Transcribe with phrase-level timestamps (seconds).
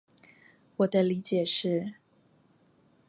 [0.77, 1.93] 我的理解是